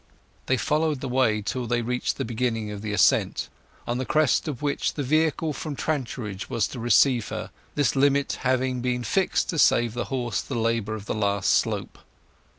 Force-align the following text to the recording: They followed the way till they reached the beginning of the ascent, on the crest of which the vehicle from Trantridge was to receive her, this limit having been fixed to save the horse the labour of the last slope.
They 0.47 0.57
followed 0.57 0.99
the 0.99 1.07
way 1.07 1.43
till 1.43 1.67
they 1.67 1.83
reached 1.83 2.17
the 2.17 2.25
beginning 2.25 2.71
of 2.71 2.81
the 2.81 2.91
ascent, 2.91 3.49
on 3.85 3.99
the 3.99 4.03
crest 4.05 4.47
of 4.47 4.63
which 4.63 4.95
the 4.95 5.03
vehicle 5.03 5.53
from 5.53 5.75
Trantridge 5.75 6.49
was 6.49 6.67
to 6.69 6.79
receive 6.79 7.27
her, 7.29 7.51
this 7.75 7.95
limit 7.95 8.39
having 8.41 8.81
been 8.81 9.03
fixed 9.03 9.49
to 9.51 9.59
save 9.59 9.93
the 9.93 10.05
horse 10.05 10.41
the 10.41 10.55
labour 10.55 10.95
of 10.95 11.05
the 11.05 11.13
last 11.13 11.51
slope. 11.51 11.99